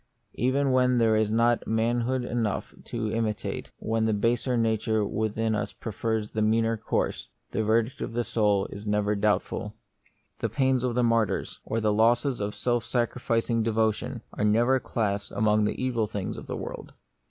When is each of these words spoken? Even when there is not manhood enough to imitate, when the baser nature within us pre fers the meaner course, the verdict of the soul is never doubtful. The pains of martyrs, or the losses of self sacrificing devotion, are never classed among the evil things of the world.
Even 0.33 0.71
when 0.71 0.97
there 0.97 1.15
is 1.15 1.29
not 1.29 1.67
manhood 1.67 2.25
enough 2.25 2.73
to 2.85 3.11
imitate, 3.11 3.69
when 3.77 4.05
the 4.05 4.15
baser 4.15 4.57
nature 4.57 5.05
within 5.05 5.53
us 5.53 5.73
pre 5.73 5.91
fers 5.91 6.31
the 6.31 6.41
meaner 6.41 6.75
course, 6.75 7.27
the 7.51 7.63
verdict 7.63 8.01
of 8.01 8.13
the 8.13 8.23
soul 8.23 8.65
is 8.71 8.87
never 8.87 9.13
doubtful. 9.15 9.75
The 10.39 10.49
pains 10.49 10.83
of 10.83 10.95
martyrs, 10.95 11.59
or 11.63 11.79
the 11.79 11.93
losses 11.93 12.39
of 12.39 12.55
self 12.55 12.83
sacrificing 12.83 13.61
devotion, 13.61 14.23
are 14.33 14.43
never 14.43 14.79
classed 14.79 15.29
among 15.33 15.65
the 15.65 15.79
evil 15.79 16.07
things 16.07 16.35
of 16.35 16.47
the 16.47 16.57
world. 16.57 16.93